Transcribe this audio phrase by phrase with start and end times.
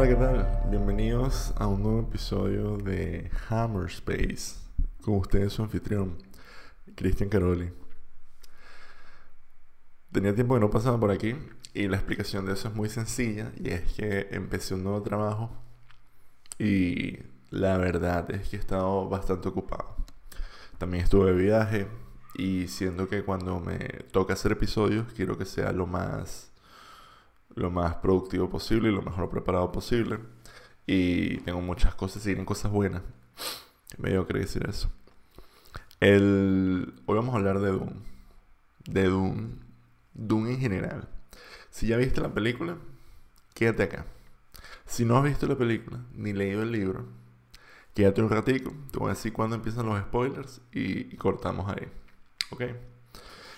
[0.00, 0.62] Hola, ¿qué tal?
[0.70, 4.54] Bienvenidos a un nuevo episodio de Hammer Space.
[5.02, 6.22] Con ustedes su anfitrión,
[6.94, 7.72] Cristian Caroli.
[10.12, 11.34] Tenía tiempo que no pasaba por aquí
[11.74, 15.50] y la explicación de eso es muy sencilla y es que empecé un nuevo trabajo
[16.60, 17.18] y
[17.50, 19.96] la verdad es que he estado bastante ocupado.
[20.78, 21.88] También estuve de viaje
[22.36, 23.78] y siento que cuando me
[24.12, 26.47] toca hacer episodios quiero que sea lo más
[27.58, 30.18] lo más productivo posible y lo mejor preparado posible.
[30.86, 33.02] Y tengo muchas cosas, y cosas buenas.
[33.98, 34.90] Me dio que decir eso.
[36.00, 36.94] El...
[37.06, 37.92] Hoy vamos a hablar de Doom.
[38.86, 39.58] De Doom.
[40.14, 41.08] Doom en general.
[41.70, 42.76] Si ya viste la película,
[43.54, 44.06] quédate acá.
[44.86, 47.06] Si no has visto la película, ni leído el libro,
[47.94, 48.72] quédate un ratico.
[48.90, 51.86] Te voy a decir cuándo empiezan los spoilers y, y cortamos ahí.
[52.50, 52.62] ¿Ok?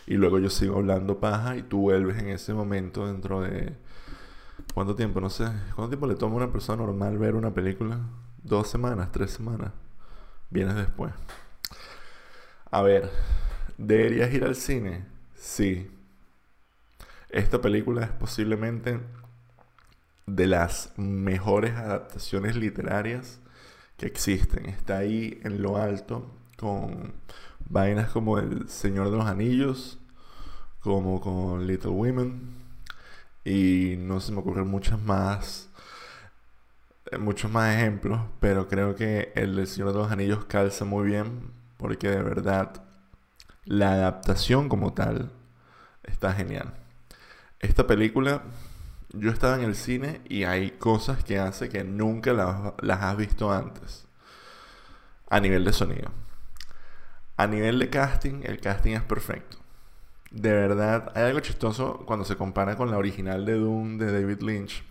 [0.06, 3.76] Y luego yo sigo hablando paja y tú vuelves en ese momento dentro de...
[4.74, 5.20] ¿Cuánto tiempo?
[5.20, 5.44] No sé.
[5.74, 7.98] ¿Cuánto tiempo le toma a una persona normal ver una película?
[8.42, 9.10] ¿Dos semanas?
[9.12, 9.72] ¿Tres semanas?
[10.48, 11.12] Vienes después.
[12.70, 13.10] A ver,
[13.78, 15.04] ¿deberías ir al cine?
[15.34, 15.90] Sí.
[17.30, 19.00] Esta película es posiblemente
[20.26, 23.40] de las mejores adaptaciones literarias
[23.96, 24.66] que existen.
[24.66, 27.12] Está ahí en lo alto con
[27.68, 29.98] vainas como El Señor de los Anillos,
[30.80, 32.59] como con Little Women.
[33.44, 35.70] Y no se me ocurren muchas más.
[37.10, 38.20] Eh, muchos más ejemplos.
[38.40, 41.50] Pero creo que el del Señor de los Anillos calza muy bien.
[41.76, 42.82] Porque de verdad.
[43.64, 45.32] La adaptación como tal.
[46.02, 46.74] Está genial.
[47.60, 48.42] Esta película.
[49.12, 53.16] Yo estaba en el cine y hay cosas que hace que nunca las, las has
[53.16, 54.06] visto antes.
[55.28, 56.10] A nivel de sonido.
[57.36, 59.59] A nivel de casting, el casting es perfecto
[60.30, 64.42] de verdad, hay algo chistoso cuando se compara con la original de Dune de David
[64.42, 64.84] Lynch.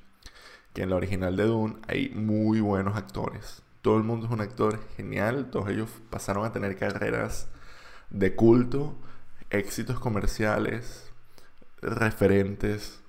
[0.74, 3.64] Que en la original de Dune hay muy buenos actores.
[3.82, 5.50] Todo el mundo es un actor genial.
[5.50, 7.48] Todos ellos pasaron a tener carreras
[8.10, 8.96] de culto,
[9.50, 11.12] éxitos comerciales,
[11.82, 13.02] referentes.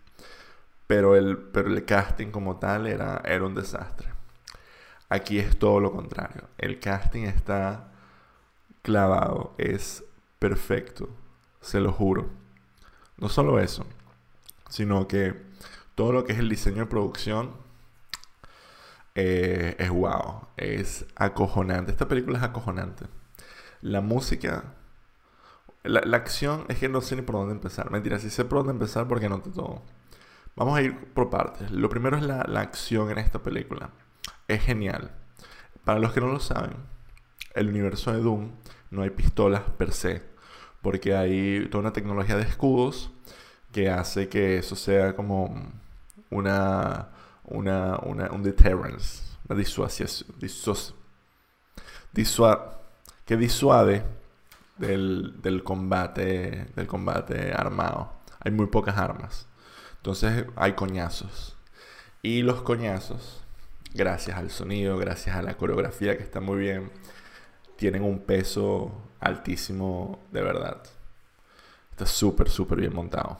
[0.86, 4.08] Pero el, pero el casting como tal era, era un desastre.
[5.08, 6.44] Aquí es todo lo contrario.
[6.58, 7.92] El casting está
[8.82, 10.04] clavado, es
[10.38, 11.08] perfecto
[11.60, 12.28] se lo juro.
[13.18, 13.86] No solo eso,
[14.68, 15.34] sino que
[15.94, 17.52] todo lo que es el diseño de producción
[19.14, 21.92] eh, es wow, es acojonante.
[21.92, 23.06] Esta película es acojonante.
[23.82, 24.64] La música,
[25.82, 27.90] la, acción es que no sé ni por dónde empezar.
[27.90, 29.82] Mentira, sí sé por dónde empezar porque no te todo.
[30.56, 31.70] Vamos a ir por partes.
[31.70, 33.90] Lo primero es la, la acción en esta película.
[34.48, 35.12] Es genial.
[35.84, 36.76] Para los que no lo saben,
[37.54, 38.52] el universo de Doom
[38.90, 40.22] no hay pistolas per se
[40.82, 43.10] porque hay toda una tecnología de escudos
[43.72, 45.72] que hace que eso sea como
[46.30, 47.08] una,
[47.44, 50.08] una, una un deterrence, una disuasión,
[53.24, 54.02] que disuade
[54.78, 58.12] del, del, combate, del combate armado.
[58.40, 59.46] Hay muy pocas armas.
[59.98, 61.56] Entonces hay coñazos.
[62.22, 63.42] Y los coñazos,
[63.94, 66.90] gracias al sonido, gracias a la coreografía que está muy bien,
[67.80, 70.82] tienen un peso altísimo de verdad.
[71.92, 73.38] Está súper, súper bien montado.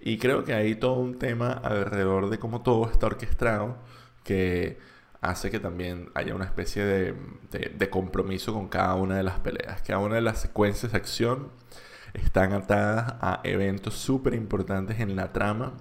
[0.00, 3.76] Y creo que hay todo un tema alrededor de cómo todo está orquestado
[4.24, 4.80] que
[5.20, 7.14] hace que también haya una especie de,
[7.52, 9.80] de, compromiso con cada una de las peleas.
[9.82, 11.48] Cada una de las secuencias de acción
[12.14, 15.74] están atadas a eventos súper importantes en la trama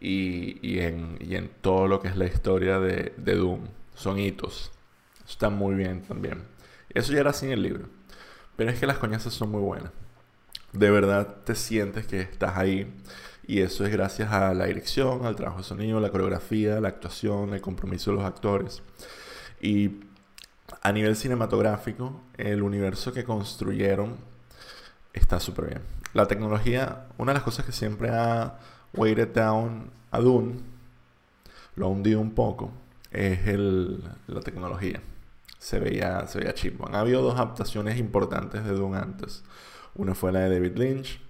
[0.00, 3.68] y, y, en, y, en, todo lo que es la historia de, de Doom.
[3.94, 4.72] Son hitos.
[5.28, 6.42] Está muy bien también.
[6.94, 7.88] Eso ya era así en el libro.
[8.56, 9.92] Pero es que las coñazas son muy buenas.
[10.72, 12.92] De verdad te sientes que estás ahí.
[13.46, 17.54] Y eso es gracias a la dirección, al trabajo de sonido, la coreografía, la actuación,
[17.54, 18.82] el compromiso de los actores.
[19.60, 20.00] Y
[20.82, 24.16] a nivel cinematográfico, el universo que construyeron
[25.12, 25.82] está súper bien.
[26.12, 28.58] La tecnología, una de las cosas que siempre ha
[28.94, 30.60] weighted down a Dune,
[31.76, 32.72] lo ha hundido un poco,
[33.10, 35.00] es el, la tecnología
[35.60, 36.54] se veía, se veía
[37.18, 39.44] dos adaptaciones importantes de Dune antes.
[39.94, 41.20] Una fue la de David Lynch,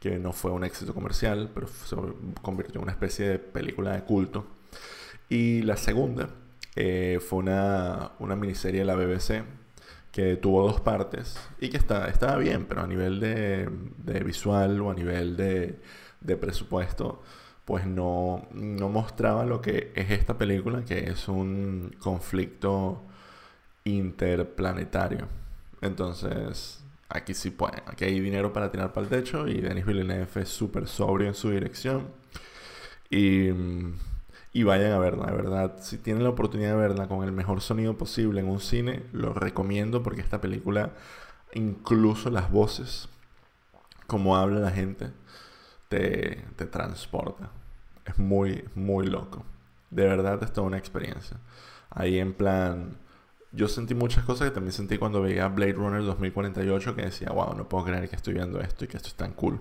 [0.00, 1.96] que no fue un éxito comercial, pero se
[2.42, 4.44] convirtió en una especie de película de culto.
[5.28, 6.28] Y la segunda
[6.74, 9.44] eh, fue una, una, miniserie de la BBC
[10.10, 13.68] que tuvo dos partes y que está, estaba bien, pero a nivel de,
[13.98, 15.78] de visual o a nivel de,
[16.20, 17.22] de presupuesto,
[17.64, 23.04] pues no, no mostraba lo que es esta película, que es un conflicto
[23.86, 25.28] interplanetario.
[25.80, 27.82] Entonces, aquí sí pueden.
[27.86, 31.34] Aquí hay dinero para tirar para el techo y Denis Villeneuve es súper sobrio en
[31.34, 32.08] su dirección.
[33.08, 33.50] Y,
[34.52, 35.76] y vayan a verla, de verdad.
[35.80, 39.32] Si tienen la oportunidad de verla con el mejor sonido posible en un cine, lo
[39.32, 40.90] recomiendo porque esta película,
[41.54, 43.08] incluso las voces,
[44.08, 45.12] como habla la gente,
[45.88, 47.50] te, te transporta.
[48.04, 49.44] Es muy, muy loco.
[49.90, 51.36] De verdad es toda una experiencia.
[51.90, 52.98] Ahí en plan,
[53.56, 57.54] yo sentí muchas cosas que también sentí cuando veía Blade Runner 2048, que decía, wow,
[57.54, 59.58] no puedo creer que estoy viendo esto y que esto es tan cool.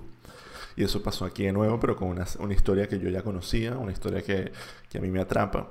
[0.76, 3.78] Y eso pasó aquí de nuevo, pero con una, una historia que yo ya conocía,
[3.78, 4.52] una historia que,
[4.90, 5.70] que a mí me atrapa.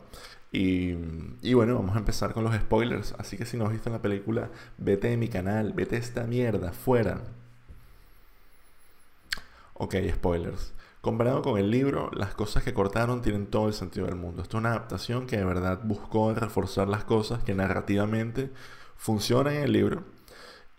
[0.50, 0.94] Y,
[1.42, 3.14] y, bueno, vamos a empezar con los spoilers.
[3.18, 4.48] Así que si no has visto la película,
[4.78, 7.20] vete de mi canal, vete esta mierda, fuera.
[9.74, 10.72] Ok, spoilers.
[11.04, 14.40] Comparado con el libro, las cosas que cortaron tienen todo el sentido del mundo.
[14.40, 18.50] Esto es una adaptación que de verdad buscó reforzar las cosas que narrativamente
[18.96, 20.04] funcionan en el libro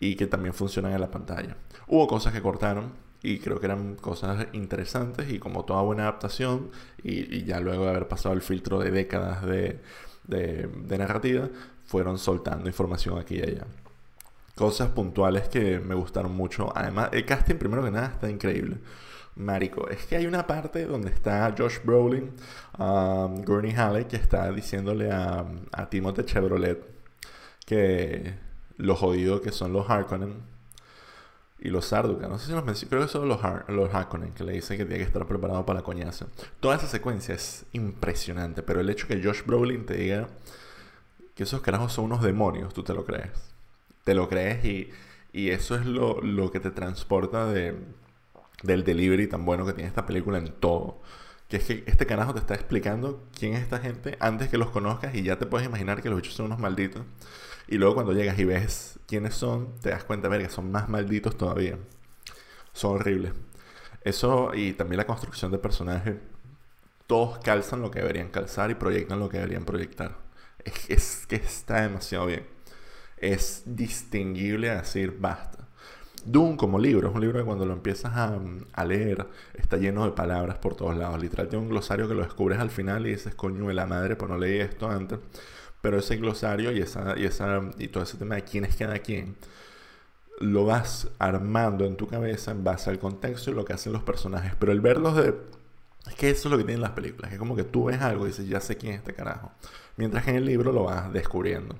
[0.00, 1.56] y que también funcionan en la pantalla.
[1.86, 6.70] Hubo cosas que cortaron y creo que eran cosas interesantes y como toda buena adaptación
[7.04, 9.80] y, ya luego de haber pasado el filtro de décadas de,
[10.24, 11.48] de narrativa,
[11.84, 13.66] fueron soltando información aquí y allá
[14.56, 16.72] cosas puntuales que me gustaron mucho.
[16.74, 18.78] Además, el casting, primero que nada, está increíble.
[19.36, 22.32] Marico, es que hay una parte donde está Josh Brolin,
[22.78, 26.82] um, Gurney Halleck, que está diciéndole a, a Timothée Chevrolet
[27.66, 28.34] que
[28.78, 30.40] lo jodido que son los Harkonnen
[31.58, 32.28] y los Sarduka.
[32.28, 34.84] No sé si los menciono, creo que son los, los Harkonnen que le dice que
[34.86, 36.26] tiene que estar preparado para la coñaza.
[36.60, 40.28] Toda esa secuencia es impresionante, pero el hecho que Josh Brolin te diga
[41.34, 43.30] que esos carajos son unos demonios, tú te lo crees.
[44.04, 44.90] Te lo crees y,
[45.32, 47.74] y eso es lo, lo que te transporta de
[48.62, 51.00] del delivery tan bueno que tiene esta película en todo.
[51.48, 54.70] Que es que este carajo te está explicando quién es esta gente antes que los
[54.70, 57.02] conozcas y ya te puedes imaginar que los bichos son unos malditos.
[57.68, 61.36] Y luego cuando llegas y ves quiénes son, te das cuenta que son más malditos
[61.36, 61.78] todavía.
[62.72, 63.32] Son horribles.
[64.04, 66.16] Eso y también la construcción de personajes.
[67.06, 70.16] Todos calzan lo que deberían calzar y proyectan lo que deberían proyectar.
[70.64, 72.46] Es, es que está demasiado bien.
[73.16, 75.65] Es distinguible a decir basta.
[76.26, 80.10] Dune como libro, es un libro que cuando lo empiezas a, leer está lleno de
[80.10, 81.20] palabras por todos lados.
[81.20, 84.16] Literal, tiene un glosario que lo descubres al final y dices, coño de la madre,
[84.16, 85.20] pues no leí esto antes.
[85.80, 88.98] Pero ese glosario y, esa, y, esa, y todo ese tema de quién es cada
[88.98, 89.36] quien,
[90.40, 94.02] lo vas armando en tu cabeza en base al contexto y lo que hacen los
[94.02, 94.54] personajes.
[94.58, 95.34] Pero el verlos de...
[96.08, 98.26] Es que eso es lo que tienen las películas, es como que tú ves algo
[98.26, 99.52] y dices, ya sé quién es este carajo.
[99.96, 101.76] Mientras que en el libro lo vas descubriendo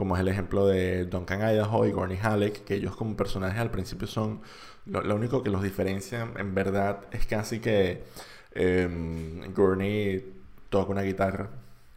[0.00, 3.70] como es el ejemplo de Duncan Idaho y Gurney Halleck, que ellos como personajes al
[3.70, 4.40] principio son,
[4.86, 8.02] lo, único que los diferencia en verdad es casi que
[8.56, 10.24] um, Gurney
[10.70, 11.50] toca una guitarra,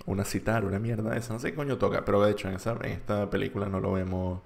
[0.05, 2.73] una citar, una mierda esa, no sé qué coño toca, pero de hecho en, esa,
[2.73, 4.41] en esta película no lo vemos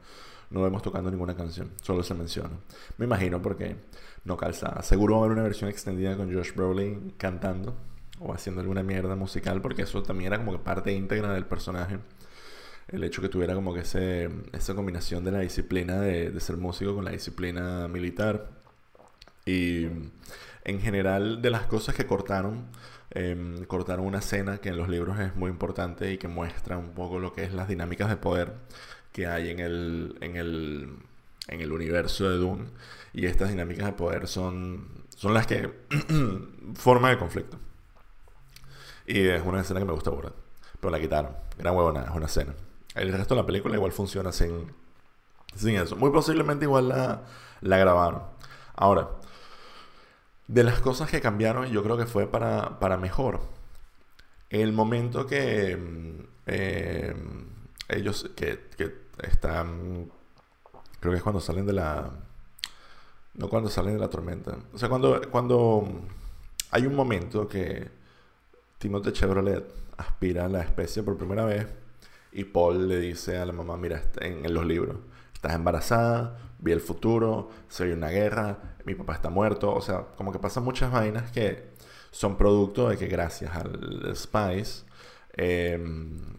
[0.51, 2.51] no vemos tocando ninguna canción, solo se menciona.
[2.99, 3.75] Me imagino porque
[4.23, 4.83] no calza.
[4.83, 7.73] Seguro va a haber una versión extendida con Josh Brolin cantando
[8.19, 11.97] o haciendo alguna mierda musical, porque eso también era como parte íntegra del personaje
[12.89, 17.05] el hecho que tuviera como que esa combinación de la disciplina de, ser músico con
[17.05, 18.49] la disciplina militar.
[19.45, 19.85] Y
[20.63, 22.67] en general de las cosas que cortaron,
[23.11, 26.91] em, cortaron una escena que en los libros es muy importante y que muestra un
[26.93, 28.53] poco lo que es las dinámicas de poder
[29.13, 30.97] que hay en el, en el,
[31.47, 32.65] en el universo de Dune.
[33.13, 35.71] Y estas dinámicas de poder son, son las que
[36.75, 37.59] forman el conflicto.
[39.05, 40.33] Y es una escena que me gusta, ¿verdad?
[40.79, 41.31] Pero la quitaron.
[41.57, 42.53] Gran huevona, es una escena.
[42.97, 44.71] El resto de la película igual funciona sin,
[45.55, 45.95] sin eso.
[45.95, 47.21] Muy posiblemente igual la,
[47.61, 48.23] la grabaron.
[48.75, 49.09] Ahora,
[50.47, 53.41] de las cosas que cambiaron, yo creo que fue para, para mejor.
[54.49, 55.77] El momento que
[56.45, 57.15] eh,
[57.89, 60.09] ellos que, que, están,
[60.99, 62.11] creo que es cuando salen de la,
[63.33, 64.57] no cuando salen de la tormenta.
[64.73, 65.85] O sea, cuando, cuando
[66.71, 67.89] hay un momento que
[68.77, 69.65] Timothée Chevrolet
[69.97, 71.67] aspira a la especie por primera vez
[72.31, 74.97] y Paul le dice a la mamá, mira, en, los libros,
[75.33, 79.73] estás embarazada, vi el futuro, se oye una guerra, mi papá está muerto.
[79.73, 81.69] O sea, como que pasan muchas vainas que
[82.11, 84.83] son producto de que gracias al Spice,
[85.33, 86.37] em,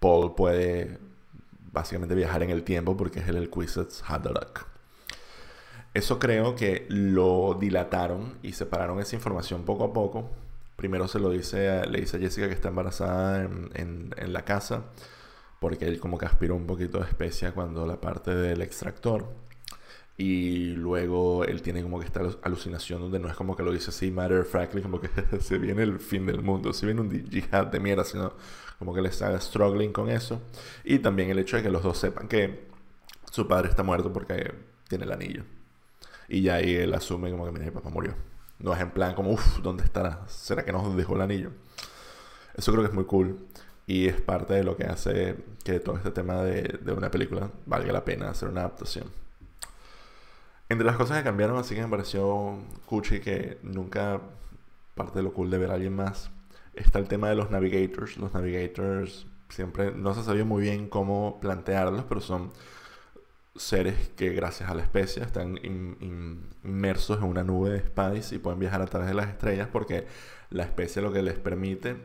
[0.00, 0.98] Paul puede
[1.72, 4.66] básicamente viajar en el tiempo porque es el Exquisite Haderach.
[5.94, 10.30] Eso creo que lo dilataron y separaron esa información poco a poco.
[10.76, 13.70] Primero se lo dice, le dice a Jessica que está embarazada en,
[14.16, 14.84] en la casa
[15.60, 19.26] porque él como que aspiró un poquito de especia cuando la parte del extractor.
[20.18, 23.90] Y luego él tiene como que esta alucinación donde no es como que lo dice
[23.90, 25.10] así, matter of factly, como que
[25.40, 28.32] se viene el fin del mundo, se viene un jihad de mierda, sino
[28.78, 30.40] como que le está struggling con eso.
[30.84, 32.66] Y también el hecho de que los dos sepan que
[33.30, 34.54] su padre está muerto porque
[34.88, 35.44] tiene el anillo.
[36.28, 38.14] Y ya ahí él asume como que mi papá murió.
[38.58, 40.26] No es en plan como, uff, ¿dónde estará?
[40.28, 41.50] ¿Será que nos dejó el anillo?
[42.54, 43.38] Eso creo que es muy cool
[43.86, 47.50] y es parte de lo que hace que todo este tema de, de una película
[47.66, 49.10] valga la pena hacer una adaptación.
[50.68, 54.20] Entre las cosas que cambiaron, así que me pareció cuchi que nunca
[54.96, 56.30] parte de lo cool de ver a alguien más,
[56.74, 58.16] está el tema de los navigators.
[58.16, 62.52] Los navigators siempre no se sabía muy bien cómo plantearlos, pero son
[63.54, 65.58] seres que gracias a la especie están
[66.62, 70.06] inmersos en una nube de spice y pueden viajar a través de las estrellas porque
[70.50, 71.96] la especie lo que les permite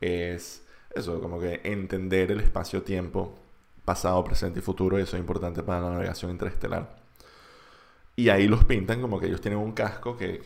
[0.00, 0.65] es
[0.98, 3.34] eso, como que entender el espacio-tiempo
[3.84, 6.96] pasado, presente y futuro y eso es importante para la navegación interestelar.
[8.16, 10.40] Y ahí los pintan como que ellos tienen un casco que,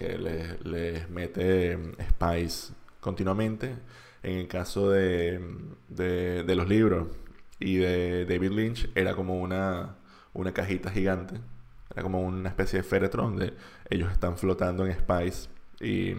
[0.64, 3.76] les, mete mm, spice continuamente.
[4.22, 5.40] En el caso de,
[5.88, 7.08] de, los libros
[7.58, 9.96] y de David Lynch era como una,
[10.34, 11.40] una cajita gigante.
[11.90, 13.54] Era como una especie de féretro donde
[13.88, 15.48] ellos están flotando en Spice
[15.80, 16.10] y,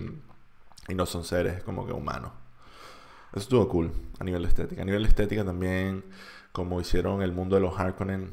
[0.87, 2.31] y, no son seres como que humanos.
[3.31, 4.81] Eso estuvo cool a nivel de estética.
[4.81, 6.03] A nivel de estética también,
[6.51, 8.29] como hicieron el mundo de los Harkonnen,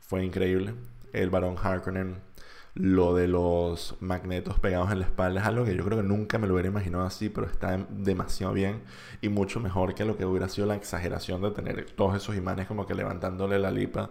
[0.00, 0.74] fue increíble.
[1.12, 2.28] El varón Harkonnen
[2.74, 6.38] lo de los magnetos pegados en la espalda es algo que yo creo que nunca
[6.38, 8.82] me lo hubiera imaginado así, pero está demasiado bien
[9.20, 12.68] y mucho mejor que lo que hubiera sido la exageración de tener todos esos imanes
[12.68, 14.10] como que levantándole la lipa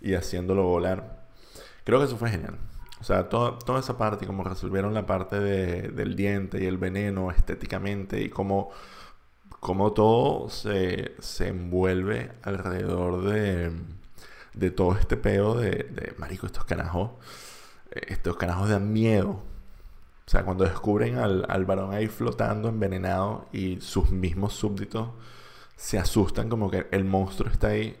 [0.00, 1.24] y haciéndolo volar.
[1.84, 2.56] Creo que eso fue genial.
[3.00, 8.20] O sea, toda esa parte, como resolvieron la parte del diente y el veneno estéticamente
[8.20, 8.70] y cómo,
[9.60, 13.72] cómo todo se, se envuelve alrededor de,
[14.54, 17.10] de todo este peo de, de marico, estos canajos
[17.90, 19.42] estos canajos dan miedo.
[20.26, 25.08] O sea, cuando descubren al, al varón ahí flotando, envenenado, y sus mismos súbditos
[25.76, 27.96] se asustan como que el monstruo está ahí,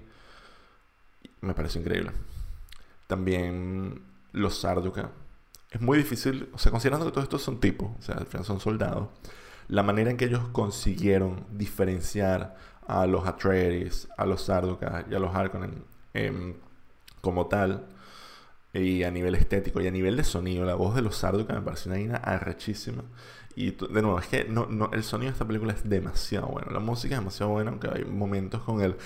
[1.40, 2.12] me parece increíble.
[3.06, 4.02] También
[4.32, 5.10] los Sarduka.
[5.70, 8.44] Es muy difícil, o sea, considerando que todos estos son tipos, o sea, al final
[8.44, 9.08] son soldados,
[9.70, 12.56] la manera en que ellos consiguieron diferenciar
[12.88, 16.54] a los Atreides, a los Sarduka y a los Harkonnen em,
[17.20, 17.86] como tal,
[18.72, 21.62] y a nivel estético y a nivel de sonido, la voz de los Sarduka me
[21.62, 23.04] parece una arrechísima.
[23.54, 26.70] Y de nuevo, es que el sonido de esta película es demasiado bueno.
[26.72, 28.96] La música es demasiado buena, aunque hay momentos con el.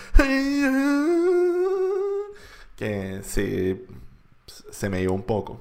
[2.76, 5.60] que se me iba un poco.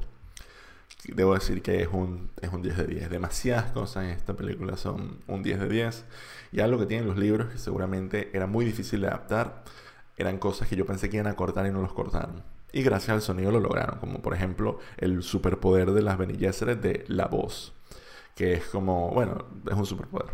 [1.06, 3.10] Debo decir que es un, es un 10 de 10.
[3.10, 6.06] Demasiadas cosas en esta película son un 10 de 10.
[6.54, 9.64] Y algo que tienen los libros que seguramente era muy difícil de adaptar,
[10.18, 12.44] eran cosas que yo pensé que iban a cortar y no los cortaron.
[12.72, 17.06] Y gracias al sonido lo lograron, como por ejemplo el superpoder de las Bene de
[17.08, 17.74] la voz,
[18.36, 20.34] que es como, bueno, es un superpoder,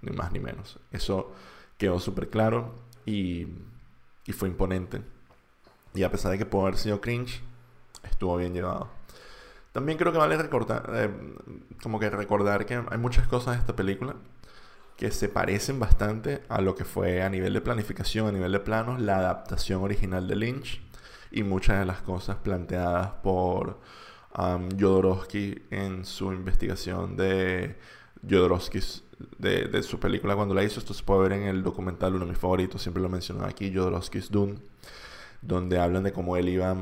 [0.00, 0.78] ni más ni menos.
[0.92, 1.32] Eso
[1.78, 2.74] quedó súper claro
[3.04, 3.48] y,
[4.26, 5.00] y fue imponente.
[5.94, 7.42] Y a pesar de que pudo haber sido cringe,
[8.04, 8.95] estuvo bien llevado.
[9.76, 11.10] También creo que vale recordar, eh,
[11.82, 14.14] como que recordar que hay muchas cosas de esta película
[14.96, 18.60] que se parecen bastante a lo que fue a nivel de planificación, a nivel de
[18.60, 20.80] planos, la adaptación original de Lynch
[21.30, 23.78] y muchas de las cosas planteadas por
[24.38, 27.76] um, Jodorowsky en su investigación de
[28.26, 28.80] Jodorowsky
[29.36, 30.80] de, de, su película cuando la hizo.
[30.80, 33.70] Esto se puede ver en el documental, uno de mis favoritos, siempre lo menciono aquí,
[33.74, 34.54] Jodorowsky's Dune,
[35.42, 36.74] donde hablan de cómo él iba,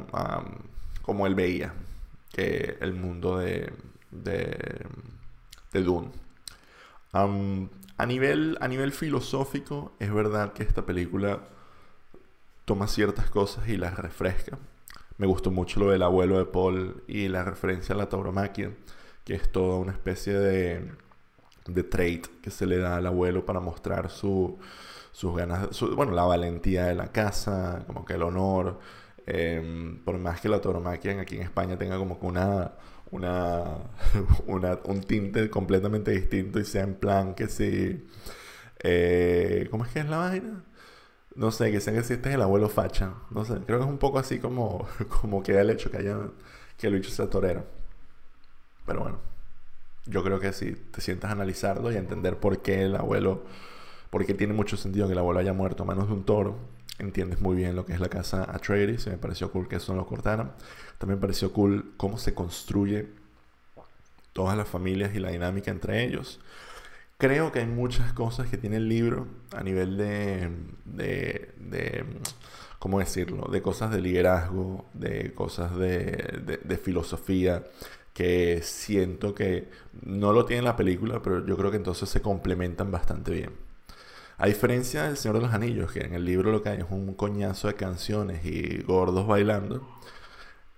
[1.02, 1.74] cómo él veía
[2.35, 3.73] que el mundo de,
[4.11, 4.87] de,
[5.73, 6.11] de Dune.
[7.12, 11.45] A, nivel, a nivel filosófico, es verdad que esta película
[12.64, 14.59] toma ciertas cosas y las refresca.
[15.17, 18.73] Me gustó mucho lo del abuelo de Paul y la referencia a la tauromaquia,
[19.25, 20.91] que es toda una especie de,
[21.67, 24.59] de trait que se le da al abuelo para mostrar su,
[25.12, 28.81] sus ganas, bueno, la valentía de la casa, como que el honor.
[29.26, 32.73] Em, por más que la tauromaquia aquí en España tenga como que una,
[34.47, 38.07] una, un tinte completamente distinto y sea en plan que si...
[38.83, 40.64] Eh, ¿Cómo es que es la vaina?
[41.37, 43.14] No sé, que sean que si este es el abuelo facha.
[43.31, 44.87] No sé, creo que es un poco así como,
[45.21, 46.19] como queda el hecho que haya
[46.78, 47.64] que el bicho sea torero.
[48.87, 49.19] Pero bueno,
[50.07, 53.45] yo creo que si te sientas a analizarlo y a entender por qué el abuelo,
[54.11, 56.59] porque tiene mucho sentido que el abuelo haya muerto a manos de un toro,
[56.98, 59.92] entiendes muy bien lo que es la casa Atreides y me pareció cool que eso
[59.92, 60.52] no lo cortaran.
[60.98, 63.08] También me pareció cool cómo se construye
[64.32, 66.40] todas las familias y la dinámica entre ellos.
[67.16, 70.50] Creo que hay muchas cosas que tiene el libro a nivel de,
[70.84, 72.04] de,
[72.78, 73.48] ¿cómo decirlo?
[73.50, 77.64] De cosas de liderazgo, de cosas de, de, filosofía,
[78.12, 79.70] que siento que
[80.02, 83.63] no lo tiene la película, pero yo creo que entonces se complementan bastante bien.
[84.37, 86.87] A diferencia del Señor de los Anillos, que en el libro lo que hay es
[86.91, 89.87] un coñazo de canciones y gordos bailando,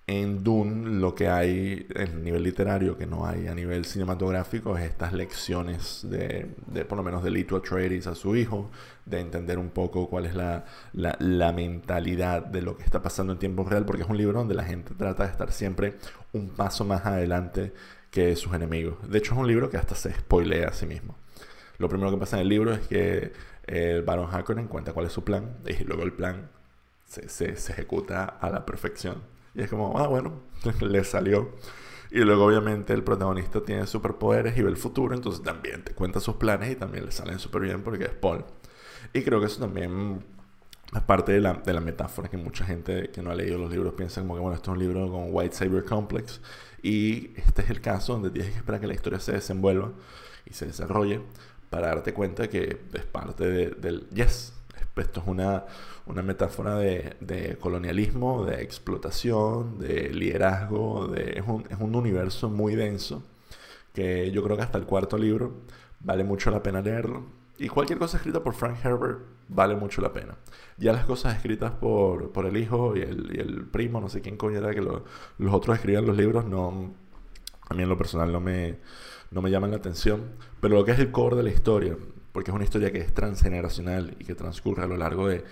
[0.07, 4.85] en Dune lo que hay en nivel literario, que no hay a nivel cinematográfico, es
[4.85, 8.71] estas lecciones de, de por lo menos de Lito Atreides a su hijo,
[9.05, 13.33] de entender un poco cuál es la, la, la, mentalidad de lo que está pasando
[13.33, 15.97] en tiempo real, porque es un libro donde la gente trata de estar siempre
[16.33, 17.73] un paso más adelante
[18.11, 18.97] que sus enemigos.
[19.11, 21.17] De hecho es un libro que hasta se spoilea a sí mismo.
[21.79, 23.33] Lo primero que pasa en el libro es que
[23.67, 26.51] el Baron Harkonnen cuenta cuál es su plan, y luego el plan
[27.05, 29.23] se, se, se ejecuta a la perfección.
[29.55, 30.41] Y es como, ah, bueno,
[30.81, 31.53] le salió.
[32.11, 36.21] Y luego obviamente el protagonista tiene superpoderes y ve el futuro, entonces también te cuenta
[36.21, 38.45] sus planes y también le salen súper bien porque es Paul.
[39.13, 40.25] Y creo que eso también
[40.95, 43.71] es parte de la, de la metáfora que mucha gente que no ha leído los
[43.71, 46.41] libros piensa como que, bueno, esto es un libro con White Saber Complex
[46.83, 49.93] y este es el caso donde tienes que esperar que la historia se desenvuelva
[50.45, 51.23] y se desarrolle
[51.77, 54.55] para darte cuenta que es parte del yes.
[54.97, 55.67] Esto es una,
[56.07, 62.77] una metáfora de, colonialismo, de explotación, de liderazgo, de, es, un, es un universo muy
[62.77, 63.23] denso
[63.93, 65.53] que yo creo que hasta el cuarto libro
[66.01, 67.27] vale mucho la pena leerlo.
[67.59, 69.19] Y cualquier cosa escrita por Frank Herbert
[69.49, 70.35] vale mucho la pena.
[70.79, 74.23] Ya las cosas escritas por, por el hijo y el, y el, primo, no sé
[74.23, 75.03] quién coño era que los
[75.53, 76.95] otros escribían los libros, no,
[77.69, 78.79] a mí en lo personal no me,
[79.31, 80.33] no me llaman la atención.
[80.61, 81.97] Pero lo que es el core de la historia,
[82.33, 85.45] porque es una historia que es transgeneracional y que transcurre a lo largo de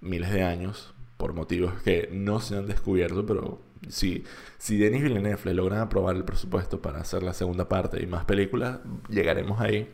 [0.00, 4.24] miles de años por motivos que no se han descubierto, pero si,
[4.58, 8.24] si Denis Villeneuve le logran aprobar el presupuesto para hacer la segunda parte y más
[8.24, 8.78] películas,
[9.08, 9.92] llegaremos ahí.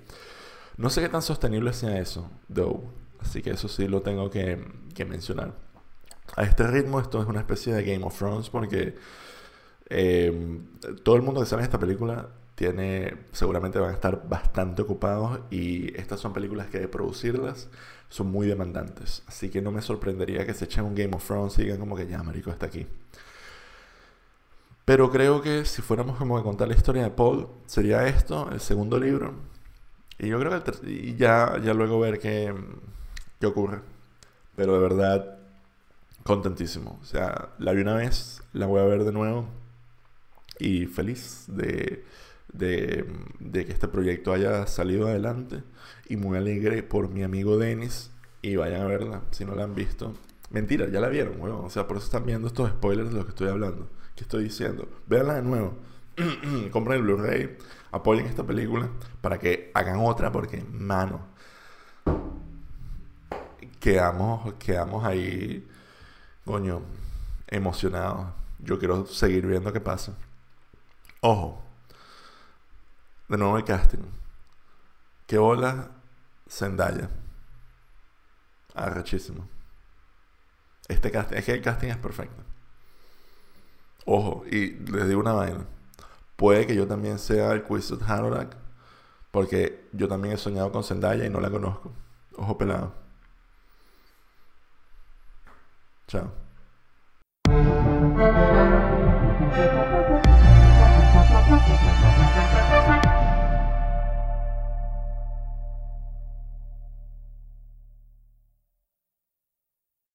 [0.76, 2.82] No sé qué tan sostenible sea eso, though.
[3.20, 4.62] Así que eso sí lo tengo que,
[4.94, 5.54] que mencionar.
[6.36, 8.96] A este ritmo esto es una especie de Game of Thrones porque
[9.90, 10.60] eh,
[11.02, 15.96] todo el mundo que sabe esta película tiene seguramente van a estar bastante ocupados y
[15.98, 17.68] estas son películas que de producirlas
[18.08, 19.22] son muy demandantes.
[19.26, 21.96] Así que no me sorprendería que se echen un Game of Thrones y digan como
[21.96, 22.86] que ya, marico, está aquí.
[24.84, 28.60] Pero creo que si fuéramos como a contar la historia de Paul, sería esto, el
[28.60, 29.34] segundo libro.
[30.18, 32.54] Y yo creo que y ya, ya luego ver qué,
[33.40, 33.80] qué ocurre.
[34.56, 35.38] Pero de verdad,
[36.22, 36.98] contentísimo.
[37.02, 39.48] O sea, la vi una vez, la voy a ver de nuevo.
[40.58, 42.04] Y feliz de,
[42.52, 43.06] de,
[43.66, 45.62] que este proyecto haya salido adelante
[46.08, 48.10] y muy alegre por mi amigo Dennis.
[48.42, 50.14] Y vayan a verla si no la han visto.
[50.50, 51.64] Mentira, ya la vieron, weón.
[51.64, 53.88] O sea, por eso están viendo estos spoilers de los que estoy hablando.
[54.14, 54.88] Que estoy diciendo.
[55.06, 55.74] Véanla de nuevo.
[56.70, 57.56] Compren el Blu-ray.
[57.90, 58.88] Apoyen esta película
[59.20, 61.26] para que hagan otra porque, mano.
[63.80, 65.66] Quedamos, quedamos ahí,
[66.44, 66.82] coño,
[67.48, 68.28] emocionados.
[68.58, 70.16] Yo quiero seguir viendo qué pasa.
[71.24, 71.58] Ojo.
[73.28, 74.04] De nuevo el casting.
[75.26, 75.88] ¿Qué bola
[76.46, 77.08] Zendaya?
[78.74, 79.48] Arrechísimo.
[80.86, 82.42] Este casting, es que el casting es perfecto.
[84.04, 85.64] Ojo, y les digo una vaina.
[86.36, 88.54] Puede que yo también sea el Quizet Harorak,
[89.30, 91.90] porque yo también he soñado con Zendaya y no la conozco.
[92.36, 92.92] Ojo pelado.
[96.06, 96.43] Chao.